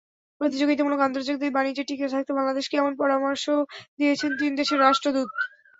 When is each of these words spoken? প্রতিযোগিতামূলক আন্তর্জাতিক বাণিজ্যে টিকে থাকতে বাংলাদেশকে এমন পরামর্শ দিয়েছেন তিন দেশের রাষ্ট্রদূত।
প্রতিযোগিতামূলক 0.41 0.99
আন্তর্জাতিক 1.03 1.51
বাণিজ্যে 1.53 1.87
টিকে 1.89 2.13
থাকতে 2.13 2.31
বাংলাদেশকে 2.37 2.75
এমন 2.77 2.93
পরামর্শ 3.01 3.43
দিয়েছেন 3.99 4.31
তিন 4.39 4.51
দেশের 4.59 4.79
রাষ্ট্রদূত। 4.81 5.29